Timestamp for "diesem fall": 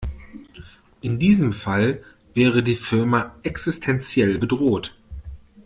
1.19-2.01